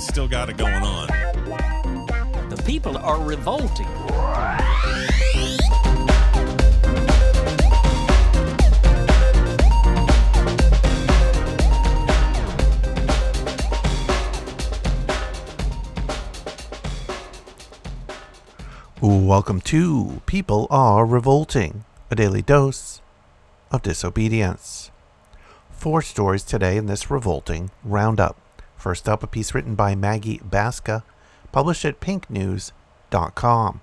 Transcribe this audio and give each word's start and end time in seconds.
humanity's 0.00 0.06
still 0.08 0.28
got 0.28 0.48
it 0.48 0.56
going 0.56 0.82
on. 0.82 1.06
The 2.48 2.62
people 2.66 2.96
are 2.96 3.20
revolting. 3.22 3.86
Welcome 19.02 19.60
to 19.62 20.20
People 20.26 20.66
Are 20.70 21.06
Revolting, 21.06 21.84
a 22.10 22.16
daily 22.16 22.42
dose 22.42 23.00
of 23.70 23.82
disobedience. 23.82 24.90
Four 25.70 26.02
stories 26.02 26.42
today 26.42 26.76
in 26.76 26.86
this 26.86 27.10
revolting 27.10 27.70
roundup. 27.84 28.36
First 28.80 29.10
up, 29.10 29.22
a 29.22 29.26
piece 29.26 29.54
written 29.54 29.74
by 29.74 29.94
Maggie 29.94 30.38
Baska, 30.38 31.02
published 31.52 31.84
at 31.84 32.00
pinknews.com. 32.00 33.82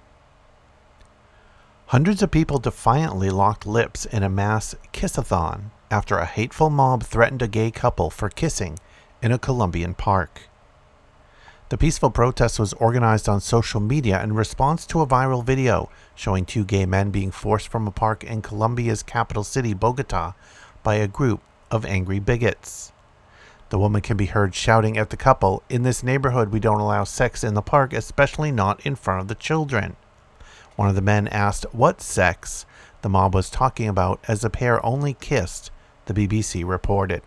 Hundreds 1.86 2.23
of 2.23 2.32
people 2.32 2.58
defiantly 2.58 3.30
locked 3.30 3.68
lips 3.68 4.08
in 4.08 4.23
a 4.23 4.30
mass 4.30 4.73
kissathon 4.94 5.66
after 5.92 6.18
a 6.18 6.26
hateful 6.26 6.72
mob 6.72 7.04
threatened 7.04 7.44
a 7.44 7.48
gay 7.48 7.70
couple 7.70 8.10
for 8.10 8.28
kissing 8.28 8.80
in 9.22 9.32
a 9.32 9.38
Colombian 9.38 9.94
park. 9.94 10.50
The 11.70 11.78
peaceful 11.78 12.09
protest 12.09 12.59
was 12.59 12.73
organized 12.73 13.30
on 13.30 13.39
social 13.39 13.80
media 13.80 14.23
in 14.23 14.34
response 14.34 14.88
to 14.88 15.02
a 15.02 15.08
viral 15.08 15.45
video 15.45 15.92
showing 16.16 16.44
two 16.44 16.66
gay 16.66 16.88
men 16.88 17.11
being 17.11 17.30
forced 17.30 17.67
from 17.67 17.86
a 17.86 17.92
park 17.92 18.23
in 18.23 18.42
Colombia's 18.42 19.04
capital 19.04 19.44
city, 19.44 19.76
Bogota, 19.76 20.34
by 20.82 20.95
a 20.95 21.08
group 21.08 21.42
of 21.70 21.86
angry 21.86 22.17
bigots. 22.17 22.94
The 23.70 23.80
woman 23.80 24.02
can 24.02 24.16
be 24.16 24.28
heard 24.28 24.56
shouting 24.56 24.98
at 24.98 25.10
the 25.10 25.18
couple, 25.18 25.62
In 25.70 25.84
this 25.84 26.02
neighborhood, 26.02 26.52
we 26.52 26.60
don't 26.60 26.80
allow 26.80 27.04
sex 27.04 27.44
in 27.44 27.54
the 27.54 27.62
park, 27.62 27.92
especially 27.92 28.52
not 28.52 28.86
in 28.86 28.96
front 28.96 29.22
of 29.22 29.28
the 29.28 29.36
children. 29.36 29.98
One 30.78 30.88
of 30.88 30.96
the 30.96 31.02
men 31.02 31.28
asked 31.28 31.66
what 31.73 32.02
sex 32.02 32.66
the 33.02 33.10
mob 33.10 33.36
was 33.36 33.50
talking 33.50 33.88
about 33.88 34.20
as 34.28 34.42
the 34.42 34.50
pair 34.50 34.84
only 34.86 35.14
kissed, 35.14 35.72
the 36.06 36.14
BBC 36.14 36.66
reported. 36.66 37.23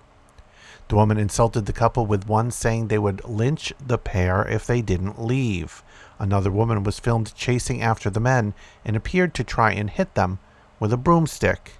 The 0.89 0.97
woman 0.97 1.19
insulted 1.19 1.67
the 1.67 1.73
couple 1.73 2.07
with 2.07 2.27
one 2.27 2.51
saying 2.51 2.89
they 2.89 2.99
would 2.99 3.25
lynch 3.25 3.73
the 3.85 3.99
pair 3.99 4.43
if 4.49 4.67
they 4.67 4.83
didn't 4.83 5.23
leave. 5.23 5.83
Another 6.19 6.51
woman 6.51 6.83
was 6.83 6.99
filmed 6.99 7.35
chasing 7.35 7.83
after 7.83 8.11
the 8.11 8.19
men 8.19 8.55
and 8.85 8.97
appeared 8.97 9.35
to 9.35 9.45
try 9.45 9.73
and 9.73 9.91
hit 9.91 10.15
them 10.15 10.39
with 10.81 10.93
a 10.93 10.97
broomstick. 10.97 11.75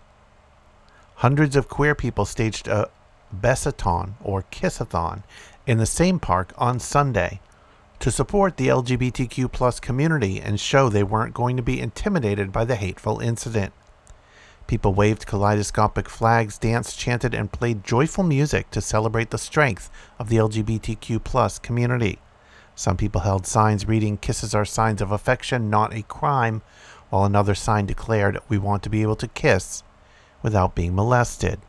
Hundreds 1.17 1.57
of 1.57 1.69
queer 1.69 1.95
people 1.95 2.25
staged 2.25 2.69
a 2.69 2.89
besathon 3.35 4.15
or 4.23 4.45
kissathon 4.51 5.23
in 5.67 5.79
the 5.79 5.87
same 5.87 6.19
park 6.19 6.53
on 6.59 6.79
Sunday 6.81 7.41
to 8.01 8.11
support 8.11 8.57
the 8.57 8.69
LGBTQ 8.69 9.53
plus 9.53 9.79
community 9.79 10.41
and 10.41 10.59
show 10.59 10.89
they 10.89 11.03
weren't 11.03 11.35
going 11.35 11.57
to 11.57 11.63
be 11.63 11.81
intimidated 11.81 12.51
by 12.51 12.65
the 12.65 12.77
hateful 12.77 13.21
incident. 13.21 13.73
People 14.67 14.95
waved 14.95 15.27
kaleidoscopic 15.27 16.09
flags, 16.09 16.57
danced, 16.57 16.99
chanted, 16.99 17.35
and 17.35 17.53
played 17.53 17.85
joyful 17.85 18.25
music 18.25 18.71
to 18.71 18.81
celebrate 18.81 19.31
the 19.31 19.37
strength 19.37 19.91
of 20.19 20.29
the 20.29 20.37
LGBTQ 20.37 21.23
plus 21.25 21.59
community. 21.59 22.21
Some 22.75 22.97
people 22.97 23.23
held 23.23 23.47
signs 23.47 23.87
reading, 23.87 24.17
Kisses 24.17 24.55
are 24.55 24.65
signs 24.65 25.03
of 25.03 25.11
affection, 25.11 25.69
not 25.69 25.93
a 25.93 26.03
crime, 26.03 26.63
while 27.11 27.25
another 27.25 27.55
sign 27.55 27.85
declared, 27.85 28.39
We 28.49 28.59
want 28.59 28.83
to 28.85 28.91
be 28.91 29.03
able 29.03 29.17
to 29.17 29.29
kiss 29.29 29.83
without 30.43 30.75
being 30.75 30.95
molested. 30.95 31.61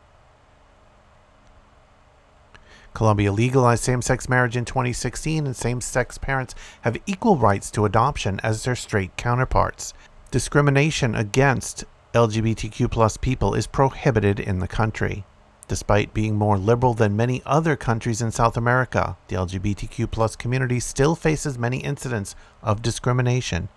Colombia 2.94 3.32
legalized 3.32 3.82
same 3.82 4.02
sex 4.02 4.28
marriage 4.28 4.56
in 4.56 4.64
2016, 4.64 5.46
and 5.46 5.56
same 5.56 5.80
sex 5.80 6.18
parents 6.18 6.54
have 6.82 6.96
equal 7.06 7.36
rights 7.36 7.70
to 7.70 7.84
adoption 7.84 8.38
as 8.42 8.64
their 8.64 8.76
straight 8.76 9.16
counterparts. 9.16 9.94
Discrimination 10.30 11.14
against 11.14 11.84
LGBTQ 12.14 13.20
people 13.20 13.54
is 13.54 13.66
prohibited 13.66 14.38
in 14.38 14.58
the 14.58 14.68
country. 14.68 15.24
Despite 15.68 16.12
being 16.12 16.36
more 16.36 16.58
liberal 16.58 16.92
than 16.92 17.16
many 17.16 17.40
other 17.46 17.76
countries 17.76 18.20
in 18.20 18.30
South 18.30 18.58
America, 18.58 19.16
the 19.28 19.36
LGBTQ 19.36 20.38
community 20.38 20.80
still 20.80 21.14
faces 21.14 21.56
many 21.56 21.78
incidents 21.78 22.34
of 22.62 22.82
discrimination 22.82 23.70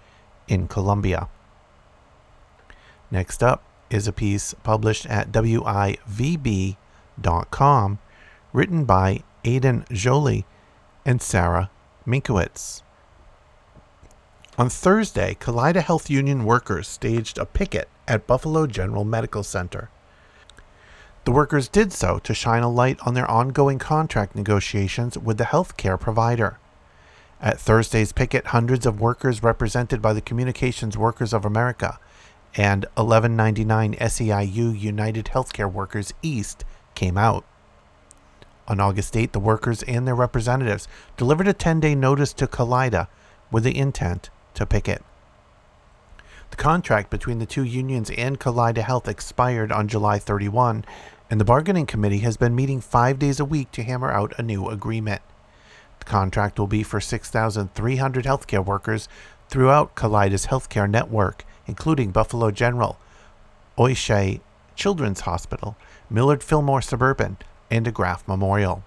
in 0.48 0.68
Colombia. 0.68 1.30
Next 3.09 3.42
up 3.42 3.64
is 3.90 4.08
a 4.08 4.14
piece 4.14 4.54
published 4.64 5.06
at 5.06 5.31
WIVB.com 5.31 6.80
written 8.56 8.86
by 8.86 9.22
Aidan 9.44 9.84
Jolie 9.92 10.46
and 11.06 11.22
Sarah 11.22 11.70
Minkowitz. 12.08 12.84
On 14.58 14.70
Thursday, 14.70 15.36
Kaleida 15.38 15.82
Health 15.82 16.10
Union 16.10 16.46
workers 16.46 16.88
staged 16.88 17.38
a 17.38 17.46
picket 17.46 17.90
at 18.08 18.26
Buffalo 18.26 18.66
General 18.66 19.04
Medical 19.04 19.44
Center. 19.44 19.90
The 21.26 21.34
workers 21.34 21.68
did 21.68 21.92
so 21.92 22.18
to 22.20 22.34
shine 22.34 22.64
a 22.64 22.72
light 22.72 22.98
on 23.06 23.14
their 23.14 23.30
ongoing 23.30 23.78
contract 23.78 24.36
negotiations 24.36 25.18
with 25.18 25.38
the 25.38 25.44
healthcare 25.44 26.00
provider. 26.00 26.58
At 27.42 27.60
Thursday's 27.60 28.14
picket, 28.14 28.48
hundreds 28.48 28.86
of 28.86 29.02
workers 29.02 29.44
represented 29.44 30.02
by 30.02 30.14
the 30.14 30.22
Communications 30.22 30.98
Workers 30.98 31.34
of 31.34 31.44
America 31.44 32.00
and 32.56 32.86
1199 32.96 33.96
SEIU 33.96 34.80
United 34.80 35.26
Healthcare 35.26 35.70
Workers 35.70 36.14
East 36.22 36.64
came 36.94 37.18
out. 37.18 37.44
On 38.68 38.80
August 38.80 39.16
8, 39.16 39.31
the 39.31 39.40
workers 39.40 39.84
and 39.84 40.08
their 40.08 40.16
representatives 40.16 40.88
delivered 41.18 41.48
a 41.48 41.53
10 41.53 41.80
day 41.80 41.94
notice 41.94 42.34
to 42.34 42.48
Kaleida 42.48 43.08
with 43.52 43.64
the 43.64 43.78
intent 43.78 44.30
to 44.56 44.66
picket. 44.66 45.03
The 46.50 46.58
contract 46.58 47.09
between 47.09 47.40
the 47.40 47.46
two 47.46 47.64
unions 47.64 48.09
and 48.12 48.40
Kaleida 48.40 48.84
Health 48.84 49.08
expired 49.08 49.72
on 49.72 49.88
July 49.88 50.20
31, 50.20 50.86
and 51.30 51.40
the 51.40 51.46
bargaining 51.46 51.86
committee 51.86 52.20
has 52.20 52.38
been 52.38 52.56
meeting 52.56 52.81
five 52.81 53.20
days 53.20 53.40
a 53.40 53.46
week 53.46 53.72
to 53.72 53.84
hammer 53.84 54.12
out 54.12 54.34
a 54.38 54.44
new 54.44 54.68
agreement. 54.70 55.22
The 56.00 56.06
contract 56.06 56.58
will 56.58 56.68
be 56.68 56.84
for 56.84 57.02
6,300 57.02 58.25
healthcare 58.25 58.66
workers 58.66 59.08
throughout 59.50 59.96
Kaleida's 59.96 60.48
healthcare 60.48 60.90
network, 60.90 61.46
including 61.68 62.12
Buffalo 62.12 62.52
General, 62.52 62.98
Oishei 63.78 64.40
Children's 64.75 65.22
Hospital, 65.22 65.75
Millard 66.09 66.44
Fillmore 66.44 66.81
Suburban, 66.81 67.38
and 67.70 67.86
DeGraff 67.86 68.28
Memorial. 68.28 68.84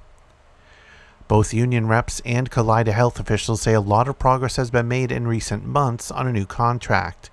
Both 1.27 1.53
union 1.53 1.87
reps 1.87 2.21
and 2.25 2.50
Kaleida 2.50 2.93
Health 2.93 3.21
officials 3.21 3.62
say 3.62 3.75
a 3.75 3.81
lot 3.81 4.09
of 4.09 4.19
progress 4.19 4.56
has 4.56 4.71
been 4.71 4.89
made 4.89 5.12
in 5.12 5.28
recent 5.28 5.65
months 5.65 6.11
on 6.11 6.27
a 6.27 6.33
new 6.33 6.47
contract 6.47 7.31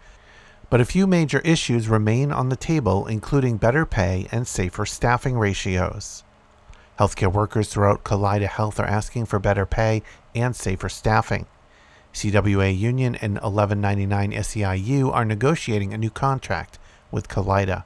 but 0.70 0.82
a 0.82 0.86
few 0.86 1.06
major 1.08 1.40
issues 1.40 1.88
remain 1.88 2.32
on 2.32 2.50
the 2.50 2.56
table, 2.56 3.08
including 3.08 3.58
better 3.58 3.86
pay 3.86 4.28
and 4.32 4.48
safer 4.48 4.86
staffing 4.86 5.38
ratios. 5.38 6.24
Healthcare 7.00 7.32
workers 7.32 7.70
throughout 7.70 8.04
Kaleida 8.04 8.48
Health 8.48 8.80
are 8.80 8.86
asking 8.86 9.26
for 9.26 9.40
better 9.40 9.66
pay 9.66 10.02
and 10.34 10.56
safer 10.56 10.90
staffing. 10.90 11.46
CWA 12.14 12.78
Union 12.78 13.16
and 13.16 13.36
1199 13.36 14.32
SEIU 14.32 15.14
are 15.14 15.26
negotiating 15.26 15.94
a 15.94 15.98
new 15.98 16.10
contract 16.10 16.80
with 17.12 17.28
Kaleida. 17.28 17.84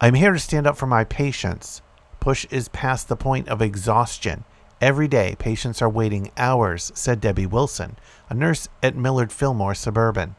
I'm 0.00 0.14
here 0.14 0.32
to 0.32 0.38
stand 0.38 0.66
up 0.66 0.76
for 0.76 0.86
my 0.86 1.04
patients. 1.04 1.80
Push 2.22 2.46
is 2.52 2.68
past 2.68 3.08
the 3.08 3.16
point 3.16 3.48
of 3.48 3.60
exhaustion. 3.60 4.44
Every 4.80 5.08
day, 5.08 5.34
patients 5.40 5.82
are 5.82 5.88
waiting 5.88 6.30
hours, 6.36 6.92
said 6.94 7.20
Debbie 7.20 7.46
Wilson, 7.46 7.96
a 8.30 8.34
nurse 8.34 8.68
at 8.80 8.94
Millard 8.94 9.32
Fillmore 9.32 9.74
Suburban. 9.74 10.36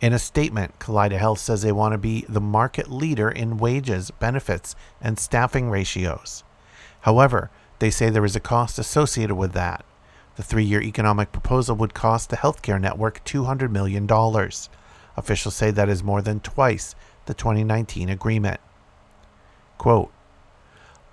In 0.00 0.12
a 0.12 0.20
statement, 0.20 0.78
Kaleida 0.78 1.18
Health 1.18 1.40
says 1.40 1.62
they 1.62 1.72
want 1.72 1.90
to 1.94 1.98
be 1.98 2.24
the 2.28 2.40
market 2.40 2.88
leader 2.88 3.28
in 3.28 3.58
wages, 3.58 4.12
benefits, 4.12 4.76
and 5.00 5.18
staffing 5.18 5.70
ratios. 5.70 6.44
However, 7.00 7.50
they 7.80 7.90
say 7.90 8.08
there 8.08 8.24
is 8.24 8.36
a 8.36 8.40
cost 8.40 8.78
associated 8.78 9.34
with 9.34 9.54
that. 9.54 9.84
The 10.36 10.44
three 10.44 10.62
year 10.62 10.80
economic 10.80 11.32
proposal 11.32 11.74
would 11.74 11.94
cost 11.94 12.30
the 12.30 12.36
healthcare 12.36 12.80
network 12.80 13.24
$200 13.24 13.72
million. 13.72 14.08
Officials 15.16 15.56
say 15.56 15.72
that 15.72 15.88
is 15.88 16.04
more 16.04 16.22
than 16.22 16.38
twice 16.38 16.94
the 17.24 17.34
2019 17.34 18.08
agreement. 18.08 18.60
Quote, 19.78 20.12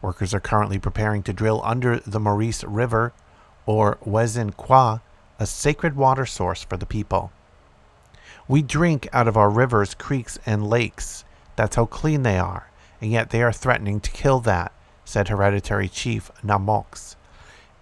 Workers 0.00 0.32
are 0.32 0.38
currently 0.38 0.78
preparing 0.78 1.24
to 1.24 1.32
drill 1.32 1.60
under 1.64 1.98
the 1.98 2.20
Maurice 2.20 2.62
River, 2.62 3.12
or 3.66 3.98
Wedzin 4.06 4.56
Kwa, 4.56 5.02
a 5.40 5.46
sacred 5.46 5.96
water 5.96 6.24
source 6.24 6.62
for 6.62 6.76
the 6.76 6.86
people. 6.86 7.32
We 8.46 8.62
drink 8.62 9.08
out 9.12 9.26
of 9.26 9.36
our 9.36 9.50
rivers, 9.50 9.94
creeks, 9.94 10.38
and 10.46 10.64
lakes. 10.70 11.24
That's 11.56 11.74
how 11.74 11.86
clean 11.86 12.22
they 12.22 12.38
are, 12.38 12.67
and 13.00 13.10
yet 13.10 13.30
they 13.30 13.42
are 13.42 13.52
threatening 13.52 14.00
to 14.00 14.10
kill 14.10 14.40
that, 14.40 14.72
said 15.04 15.28
Hereditary 15.28 15.88
Chief 15.88 16.30
Namox. 16.44 17.16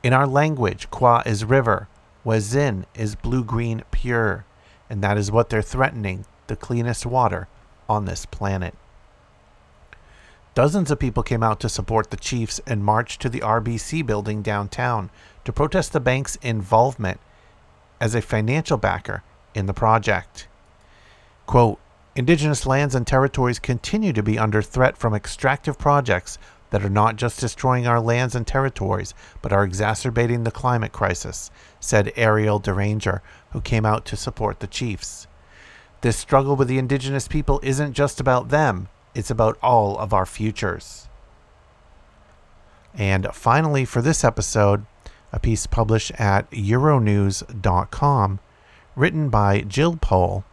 In 0.02 0.12
our 0.12 0.26
language, 0.26 0.90
Kwa 0.90 1.22
is 1.26 1.44
river, 1.44 1.88
Wedzin 2.24 2.84
is 2.94 3.14
blue 3.14 3.44
green 3.44 3.82
pure, 3.90 4.44
and 4.90 5.02
that 5.02 5.16
is 5.16 5.30
what 5.30 5.48
they're 5.48 5.62
threatening 5.62 6.24
the 6.46 6.56
cleanest 6.56 7.06
water 7.06 7.48
on 7.88 8.04
this 8.04 8.26
planet. 8.26 8.74
Dozens 10.54 10.90
of 10.90 10.98
people 10.98 11.22
came 11.22 11.42
out 11.42 11.60
to 11.60 11.68
support 11.68 12.10
the 12.10 12.16
Chiefs 12.16 12.60
and 12.66 12.82
marched 12.82 13.20
to 13.20 13.28
the 13.28 13.40
RBC 13.40 14.06
building 14.06 14.42
downtown 14.42 15.10
to 15.44 15.52
protest 15.52 15.92
the 15.92 16.00
bank's 16.00 16.36
involvement 16.36 17.20
as 18.00 18.14
a 18.14 18.22
financial 18.22 18.78
backer 18.78 19.22
in 19.54 19.66
the 19.66 19.74
project. 19.74 20.48
Quote, 21.46 21.78
Indigenous 22.16 22.64
lands 22.64 22.94
and 22.94 23.06
territories 23.06 23.58
continue 23.58 24.10
to 24.14 24.22
be 24.22 24.38
under 24.38 24.62
threat 24.62 24.96
from 24.96 25.12
extractive 25.12 25.78
projects 25.78 26.38
that 26.70 26.82
are 26.82 26.88
not 26.88 27.16
just 27.16 27.38
destroying 27.38 27.86
our 27.86 28.00
lands 28.00 28.34
and 28.34 28.46
territories, 28.46 29.12
but 29.42 29.52
are 29.52 29.62
exacerbating 29.62 30.42
the 30.42 30.50
climate 30.50 30.92
crisis, 30.92 31.50
said 31.78 32.14
Eriel 32.16 32.60
Deranger, 32.60 33.20
who 33.50 33.60
came 33.60 33.84
out 33.84 34.06
to 34.06 34.16
support 34.16 34.60
the 34.60 34.66
Chiefs. 34.66 35.26
This 36.00 36.16
struggle 36.16 36.56
with 36.56 36.68
the 36.68 36.78
indigenous 36.78 37.28
people 37.28 37.60
isn't 37.62 37.92
just 37.92 38.18
about 38.18 38.48
them, 38.48 38.88
it's 39.14 39.30
about 39.30 39.58
all 39.62 39.98
of 39.98 40.14
our 40.14 40.26
futures. 40.26 41.08
And 42.94 43.28
finally, 43.34 43.84
for 43.84 44.00
this 44.00 44.24
episode, 44.24 44.86
a 45.32 45.38
piece 45.38 45.66
published 45.66 46.12
at 46.12 46.50
Euronews.com, 46.50 48.40
written 48.94 49.28
by 49.28 49.60
Jill 49.60 49.96
Pole. 49.96 50.44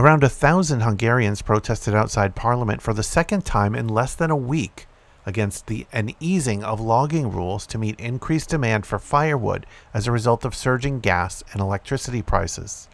Around 0.00 0.24
a 0.24 0.30
thousand 0.30 0.80
Hungarians 0.80 1.42
protested 1.42 1.94
outside 1.94 2.34
Parliament 2.34 2.80
for 2.80 2.94
the 2.94 3.02
second 3.02 3.44
time 3.44 3.74
in 3.74 3.86
less 3.86 4.14
than 4.14 4.30
a 4.30 4.34
week 4.34 4.86
against 5.26 5.66
the, 5.66 5.86
an 5.92 6.14
easing 6.18 6.64
of 6.64 6.80
logging 6.80 7.30
rules 7.30 7.66
to 7.66 7.76
meet 7.76 8.00
increased 8.00 8.48
demand 8.48 8.86
for 8.86 8.98
firewood 8.98 9.66
as 9.92 10.06
a 10.06 10.10
result 10.10 10.46
of 10.46 10.54
surging 10.54 11.00
gas 11.00 11.44
and 11.52 11.60
electricity 11.60 12.22
prices. 12.22 12.88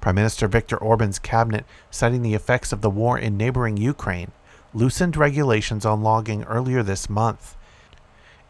Prime 0.00 0.14
Minister 0.14 0.46
Viktor 0.46 0.76
Orban's 0.76 1.18
cabinet, 1.18 1.64
citing 1.90 2.22
the 2.22 2.34
effects 2.34 2.72
of 2.72 2.82
the 2.82 2.90
war 2.90 3.18
in 3.18 3.36
neighboring 3.36 3.76
Ukraine, 3.76 4.30
loosened 4.72 5.16
regulations 5.16 5.84
on 5.84 6.04
logging 6.04 6.44
earlier 6.44 6.84
this 6.84 7.10
month. 7.10 7.56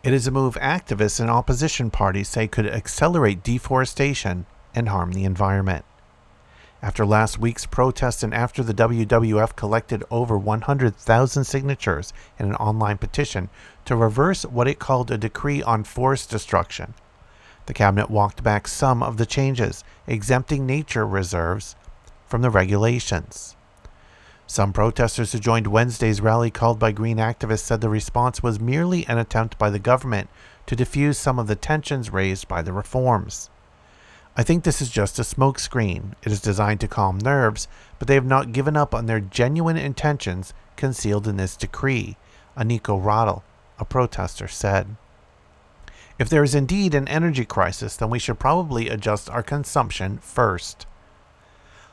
It 0.02 0.12
is 0.12 0.26
a 0.26 0.30
move 0.30 0.56
activists 0.56 1.20
and 1.20 1.30
opposition 1.30 1.90
parties 1.90 2.28
say 2.28 2.48
could 2.48 2.66
accelerate 2.66 3.42
deforestation 3.42 4.44
and 4.74 4.90
harm 4.90 5.12
the 5.12 5.24
environment. 5.24 5.86
After 6.80 7.04
last 7.04 7.40
week's 7.40 7.66
protest 7.66 8.22
and 8.22 8.32
after 8.32 8.62
the 8.62 8.72
WWF 8.72 9.56
collected 9.56 10.04
over 10.12 10.38
100,000 10.38 11.44
signatures 11.44 12.12
in 12.38 12.46
an 12.46 12.54
online 12.54 12.98
petition 12.98 13.48
to 13.84 13.96
reverse 13.96 14.44
what 14.44 14.68
it 14.68 14.78
called 14.78 15.10
a 15.10 15.18
decree 15.18 15.60
on 15.60 15.82
forest 15.82 16.30
destruction, 16.30 16.94
the 17.66 17.74
cabinet 17.74 18.10
walked 18.10 18.44
back 18.44 18.68
some 18.68 19.02
of 19.02 19.16
the 19.16 19.26
changes, 19.26 19.82
exempting 20.06 20.66
nature 20.66 21.04
reserves 21.04 21.74
from 22.26 22.42
the 22.42 22.50
regulations. 22.50 23.56
Some 24.46 24.72
protesters 24.72 25.32
who 25.32 25.40
joined 25.40 25.66
Wednesday's 25.66 26.20
rally 26.20 26.50
called 26.50 26.78
by 26.78 26.92
green 26.92 27.18
activists 27.18 27.64
said 27.64 27.80
the 27.80 27.90
response 27.90 28.40
was 28.40 28.60
merely 28.60 29.04
an 29.06 29.18
attempt 29.18 29.58
by 29.58 29.68
the 29.68 29.80
government 29.80 30.30
to 30.66 30.76
diffuse 30.76 31.18
some 31.18 31.40
of 31.40 31.48
the 31.48 31.56
tensions 31.56 32.12
raised 32.12 32.46
by 32.46 32.62
the 32.62 32.72
reforms. 32.72 33.50
I 34.38 34.44
think 34.44 34.62
this 34.62 34.80
is 34.80 34.88
just 34.88 35.18
a 35.18 35.22
smokescreen. 35.22 36.12
It 36.22 36.30
is 36.30 36.40
designed 36.40 36.78
to 36.82 36.88
calm 36.88 37.18
nerves, 37.18 37.66
but 37.98 38.06
they 38.06 38.14
have 38.14 38.24
not 38.24 38.52
given 38.52 38.76
up 38.76 38.94
on 38.94 39.06
their 39.06 39.18
genuine 39.18 39.76
intentions 39.76 40.54
concealed 40.76 41.26
in 41.26 41.38
this 41.38 41.56
decree, 41.56 42.16
Aniko 42.56 43.02
Radl, 43.02 43.42
a 43.80 43.84
protester, 43.84 44.46
said. 44.46 44.94
If 46.20 46.28
there 46.28 46.44
is 46.44 46.54
indeed 46.54 46.94
an 46.94 47.08
energy 47.08 47.44
crisis, 47.44 47.96
then 47.96 48.10
we 48.10 48.20
should 48.20 48.38
probably 48.38 48.88
adjust 48.88 49.28
our 49.28 49.42
consumption 49.42 50.18
first. 50.18 50.86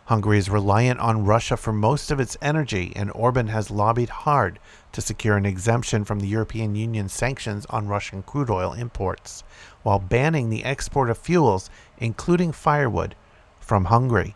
Hungary 0.06 0.38
is 0.38 0.50
reliant 0.50 1.00
on 1.00 1.25
Russia 1.25 1.57
for 1.57 1.74
most 1.74 2.12
of 2.12 2.19
its 2.19 2.38
energy, 2.40 2.94
and 2.96 3.12
Orban 3.16 3.48
has 3.48 3.72
lobbied 3.72 4.10
hard 4.10 4.60
to 4.92 5.02
secure 5.02 5.36
an 5.36 5.48
exemption 5.48 6.06
from 6.06 6.19
the 6.19 6.28
European 6.28 6.75
Union 6.75 7.10
sanctions 7.10 7.66
on 7.72 7.88
Russian 7.88 8.22
crude 8.22 8.52
oil 8.52 8.74
imports, 8.74 9.44
while 9.81 9.98
banning 9.98 10.50
the 10.50 10.63
export 10.63 11.10
of 11.10 11.18
fuels, 11.18 11.72
including 11.98 12.52
firewood, 12.52 13.16
from 13.60 13.86
Hungary. 13.86 14.36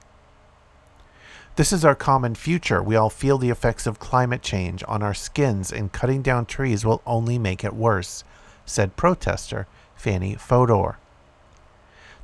This 1.55 1.71
is 1.71 1.85
our 1.85 1.93
common 1.93 2.33
future. 2.33 2.81
We 2.81 2.95
all 2.95 3.11
feel 3.11 3.37
the 3.37 3.51
effects 3.51 3.85
of 3.85 3.99
climate 3.99 4.41
change 4.41 4.83
on 4.87 5.03
our 5.03 5.13
skins, 5.13 5.71
and 5.71 5.91
cutting 5.91 6.23
down 6.23 6.47
trees 6.47 6.83
will 6.83 7.03
only 7.05 7.37
make 7.37 7.63
it 7.63 7.75
worse, 7.75 8.23
said 8.65 8.95
protester 8.95 9.67
Fanny 9.95 10.33
Fodor. 10.33 10.97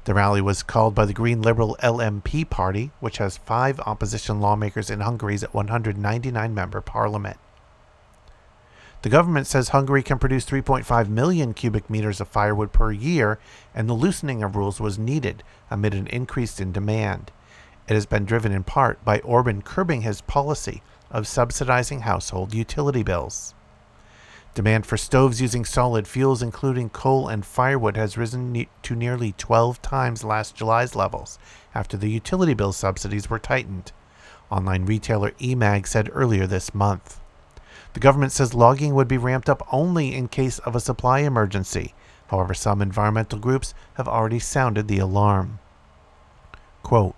The 0.05 0.13
rally 0.13 0.39
was 0.39 0.61
called 0.61 0.93
by 0.93 1.05
the 1.05 1.13
Green 1.13 1.41
Liberal 1.41 1.75
LMP 1.81 2.47
party, 2.47 2.91
which 2.99 3.17
has 3.17 3.37
five 3.37 3.79
opposition 3.79 4.39
lawmakers 4.39 4.91
in 4.91 4.99
Hungary's 4.99 5.41
199 5.51 6.53
member 6.53 6.79
parliament. 6.79 7.37
The 9.01 9.09
government 9.09 9.47
says 9.47 9.69
Hungary 9.69 10.03
can 10.03 10.19
produce 10.19 10.45
3.5 10.45 11.09
million 11.09 11.55
cubic 11.55 11.89
meters 11.89 12.21
of 12.21 12.27
firewood 12.27 12.71
per 12.71 12.91
year, 12.91 13.39
and 13.73 13.89
the 13.89 13.95
loosening 13.95 14.43
of 14.43 14.55
rules 14.55 14.79
was 14.79 14.99
needed 14.99 15.43
amid 15.71 15.95
an 15.95 16.05
increase 16.07 16.59
in 16.59 16.71
demand. 16.71 17.31
It 17.87 17.95
has 17.95 18.05
been 18.05 18.25
driven 18.25 18.51
in 18.51 18.63
part 18.63 19.03
by 19.03 19.19
Orban 19.21 19.63
curbing 19.63 20.01
his 20.01 20.21
policy 20.21 20.83
of 21.09 21.27
subsidizing 21.27 22.01
household 22.01 22.53
utility 22.53 23.01
bills. 23.01 23.55
Demand 24.55 24.85
for 24.85 24.95
stoves 24.95 25.41
using 25.41 25.65
solid 25.65 26.07
fuels, 26.07 26.41
including 26.41 26.89
coal 26.89 27.27
and 27.27 27.45
firewood, 27.45 27.97
has 27.97 28.17
risen 28.17 28.53
ne- 28.53 28.69
to 28.83 28.95
nearly 28.95 29.33
12 29.33 29.81
times 29.81 30.23
last 30.23 30.55
July's 30.55 30.95
levels 30.95 31.37
after 31.75 31.97
the 31.97 32.09
utility 32.09 32.53
bill 32.53 32.71
subsidies 32.71 33.29
were 33.29 33.37
tightened, 33.37 33.91
online 34.49 34.85
retailer 34.85 35.31
eMag 35.31 35.85
said 35.85 36.09
earlier 36.13 36.47
this 36.47 36.73
month. 36.73 37.19
The 37.91 37.99
government 37.99 38.31
says 38.31 38.53
logging 38.53 38.95
would 38.95 39.09
be 39.09 39.17
ramped 39.17 39.49
up 39.49 39.67
only 39.73 40.15
in 40.15 40.29
case 40.29 40.59
of 40.59 40.73
a 40.73 40.79
supply 40.79 41.19
emergency. 41.19 41.93
However, 42.27 42.53
some 42.53 42.81
environmental 42.81 43.39
groups 43.39 43.73
have 43.95 44.07
already 44.07 44.39
sounded 44.39 44.87
the 44.87 44.99
alarm. 44.99 45.59
Quote, 46.81 47.15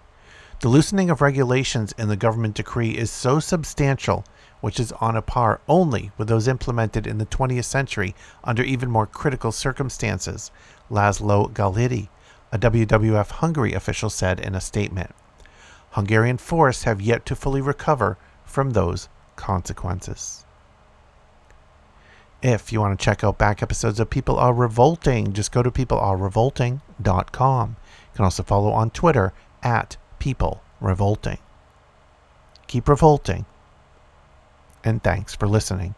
the 0.62 0.70
loosening 0.70 1.12
of 1.12 1.22
regulations 1.22 1.94
in 2.00 2.08
the 2.08 2.16
government 2.16 2.56
decree 2.56 2.98
is 2.98 3.12
so 3.12 3.40
substantial 3.40 4.26
which 4.62 4.80
is 4.80 4.92
on 4.94 5.16
a 5.16 5.22
par 5.22 5.62
only 5.68 6.12
with 6.18 6.28
those 6.28 6.48
implemented 6.48 7.06
in 7.06 7.18
the 7.18 7.26
20th 7.26 7.66
century 7.66 8.16
under 8.44 8.64
even 8.64 8.90
more 8.90 9.06
critical 9.06 9.52
circumstances, 9.52 10.52
Laszlo 10.90 11.52
Galhidy, 11.52 12.10
a 12.52 12.58
WWF 12.58 13.30
Hungary 13.32 13.74
official 13.74 14.10
said 14.10 14.40
in 14.40 14.56
a 14.56 14.62
statement. 14.62 15.12
Hungarian 15.92 16.38
forests 16.38 16.84
have 16.84 17.02
yet 17.02 17.26
to 17.26 17.36
fully 17.36 17.62
recover 17.62 18.18
from 18.46 18.72
those 18.72 19.10
consequences. 19.36 20.46
If 22.42 22.72
you 22.72 22.80
want 22.82 23.00
to 23.00 23.04
check 23.04 23.24
out 23.24 23.38
back 23.38 23.64
episodes 23.64 24.00
of 24.00 24.10
People 24.10 24.38
Are 24.38 24.54
Revolting, 24.54 25.34
just 25.34 25.52
go 25.52 25.64
to 25.64 25.72
peoplearerevolting.com. 25.72 27.70
You 27.70 28.16
can 28.16 28.26
also 28.26 28.44
follow 28.44 28.72
on 28.72 28.92
Twitter 28.92 29.34
at 29.64 29.98
People 30.20 30.62
Revolting. 30.80 31.40
Keep 32.68 32.88
revolting 32.88 33.46
and 34.84 35.04
thanks 35.04 35.36
for 35.36 35.48
listening. 35.48 35.96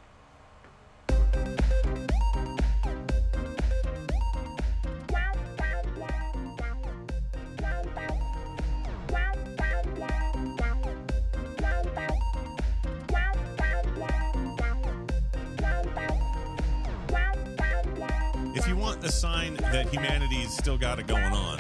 If 18.56 18.68
you 18.68 18.76
want 18.76 19.04
a 19.04 19.12
sign 19.12 19.56
that 19.56 19.88
humanity's 19.94 20.52
still 20.56 20.78
got 20.78 21.00
it 21.00 21.08
going 21.08 21.24
on, 21.34 21.58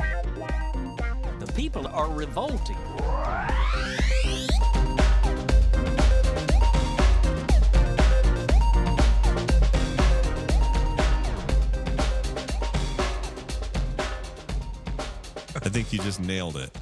The 1.40 1.48
people 1.54 1.88
are 1.88 2.10
revolting. 2.12 2.78
I 15.70 15.72
think 15.72 15.94
you 15.94 16.00
just 16.00 16.20
nailed 16.20 16.58
it. 16.58 16.79